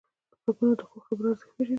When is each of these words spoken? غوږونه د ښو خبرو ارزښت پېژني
غوږونه 0.43 0.73
د 0.79 0.81
ښو 0.89 0.97
خبرو 1.05 1.29
ارزښت 1.31 1.51
پېژني 1.55 1.69